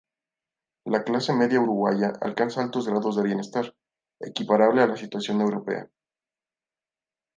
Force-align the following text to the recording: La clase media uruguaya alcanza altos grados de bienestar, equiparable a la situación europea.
La 0.85 1.03
clase 1.03 1.31
media 1.31 1.59
uruguaya 1.61 2.11
alcanza 2.21 2.63
altos 2.63 2.87
grados 2.87 3.15
de 3.17 3.21
bienestar, 3.21 3.75
equiparable 4.19 4.81
a 4.81 4.87
la 4.87 4.97
situación 4.97 5.41
europea. 5.41 5.91